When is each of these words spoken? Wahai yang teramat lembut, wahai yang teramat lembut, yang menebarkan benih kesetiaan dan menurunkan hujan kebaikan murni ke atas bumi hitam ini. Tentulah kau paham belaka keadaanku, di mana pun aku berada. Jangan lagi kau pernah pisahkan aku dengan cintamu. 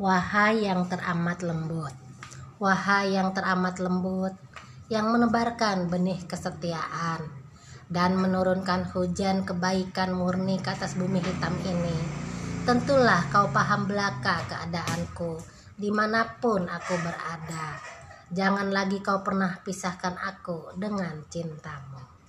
Wahai 0.00 0.64
yang 0.64 0.88
teramat 0.88 1.44
lembut, 1.44 1.92
wahai 2.56 3.12
yang 3.12 3.36
teramat 3.36 3.76
lembut, 3.76 4.32
yang 4.88 5.12
menebarkan 5.12 5.92
benih 5.92 6.16
kesetiaan 6.24 7.20
dan 7.92 8.16
menurunkan 8.16 8.88
hujan 8.88 9.44
kebaikan 9.44 10.16
murni 10.16 10.56
ke 10.64 10.72
atas 10.72 10.96
bumi 10.96 11.20
hitam 11.20 11.52
ini. 11.68 11.92
Tentulah 12.64 13.28
kau 13.28 13.52
paham 13.52 13.84
belaka 13.84 14.40
keadaanku, 14.48 15.36
di 15.76 15.92
mana 15.92 16.40
pun 16.40 16.64
aku 16.72 16.96
berada. 17.04 17.76
Jangan 18.32 18.72
lagi 18.72 19.04
kau 19.04 19.20
pernah 19.20 19.60
pisahkan 19.60 20.16
aku 20.16 20.72
dengan 20.80 21.20
cintamu. 21.28 22.21